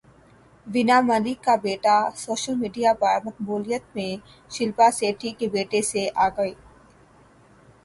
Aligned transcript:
وینا 0.67 0.97
ملک 1.09 1.37
کا 1.45 1.55
بیٹا 1.65 1.95
social 2.23 2.55
media 2.61 2.91
پر 3.01 3.15
مقبولیت 3.25 3.83
میں 3.95 4.11
شلپا 4.51 4.87
شیٹھی 4.99 5.31
کے 5.39 5.47
بیٹے 5.55 5.81
سے 5.91 6.03
آگے 6.25 6.49